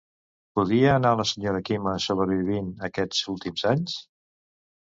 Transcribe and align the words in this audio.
Podia 0.59 0.87
anant 0.99 1.19
la 1.19 1.25
senyora 1.33 1.59
Quima 1.69 1.93
sobrevivint 2.07 2.73
aquests 2.89 3.21
últims 3.35 3.67
anys? 3.75 3.99